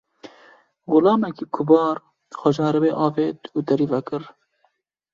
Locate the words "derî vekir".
3.67-4.23